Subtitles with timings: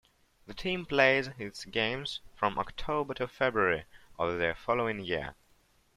[0.47, 3.85] The team plays its games from October to February
[4.17, 5.35] of the following year.